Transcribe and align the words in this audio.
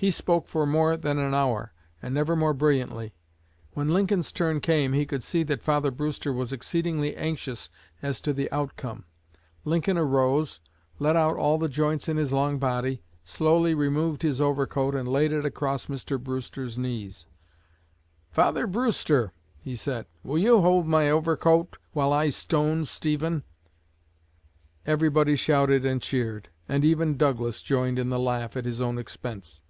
He 0.00 0.12
spoke 0.12 0.46
for 0.46 0.64
more 0.64 0.96
than 0.96 1.18
an 1.18 1.34
hour, 1.34 1.72
and 2.00 2.14
never 2.14 2.36
more 2.36 2.54
brilliantly. 2.54 3.16
When 3.72 3.88
Lincoln's 3.88 4.30
turn 4.30 4.60
came 4.60 4.92
he 4.92 5.04
could 5.04 5.24
see 5.24 5.42
that 5.42 5.64
Father 5.64 5.90
Brewster 5.90 6.32
was 6.32 6.52
exceedingly 6.52 7.16
anxious 7.16 7.68
as 8.00 8.20
to 8.20 8.32
the 8.32 8.48
outcome. 8.52 9.06
Lincoln 9.64 9.98
arose, 9.98 10.60
let 11.00 11.16
out 11.16 11.36
all 11.36 11.58
the 11.58 11.68
joints 11.68 12.08
in 12.08 12.16
his 12.16 12.32
long 12.32 12.60
body, 12.60 13.02
slowly 13.24 13.74
removed 13.74 14.22
his 14.22 14.40
overcoat 14.40 14.94
and 14.94 15.08
laid 15.08 15.32
it 15.32 15.44
across 15.44 15.86
Mr. 15.86 16.16
Brewster's 16.22 16.78
knees. 16.78 17.26
"Father 18.30 18.68
Brewster," 18.68 19.32
he 19.58 19.74
said, 19.74 20.06
"will 20.22 20.38
you 20.38 20.60
hold 20.60 20.86
my 20.86 21.10
overcoat 21.10 21.76
while 21.92 22.12
I 22.12 22.28
stone 22.28 22.84
Stephen?" 22.84 23.42
Everybody 24.86 25.34
shouted 25.34 25.84
and 25.84 26.00
cheered, 26.00 26.50
and 26.68 26.84
even 26.84 27.16
Douglas 27.16 27.60
joined 27.62 27.98
in 27.98 28.10
the 28.10 28.20
laugh 28.20 28.56
at 28.56 28.64
his 28.64 28.80
own 28.80 28.96
expense. 28.96 29.60